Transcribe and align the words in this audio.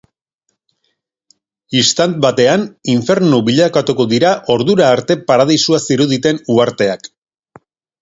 Istant 1.81 2.15
batean, 2.25 2.65
infernu 2.95 3.43
bilakatuko 3.51 4.09
dira 4.17 4.35
ordura 4.57 4.91
arte 4.97 5.21
paradisua 5.31 5.85
ziruditen 5.87 6.45
uharteak. 6.57 7.13